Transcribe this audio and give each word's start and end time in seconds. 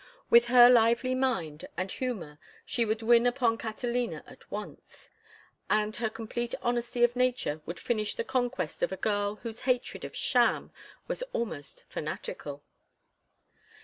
With 0.31 0.47
her 0.47 0.67
lively 0.67 1.13
mind 1.13 1.67
and 1.77 1.91
humor 1.91 2.39
she 2.65 2.85
would 2.85 3.03
win 3.03 3.27
upon 3.27 3.59
Catalina 3.59 4.23
at 4.25 4.49
once, 4.49 5.11
and 5.69 5.95
her 5.97 6.09
complete 6.09 6.55
honesty 6.63 7.03
of 7.03 7.15
nature 7.15 7.61
would 7.67 7.79
finish 7.79 8.15
the 8.15 8.23
conquest 8.23 8.81
of 8.81 8.91
a 8.91 8.97
girl 8.97 9.35
whose 9.43 9.59
hatred 9.59 10.03
of 10.03 10.15
sham 10.15 10.71
was 11.07 11.21
almost 11.33 11.83
fanatical. 11.87 12.63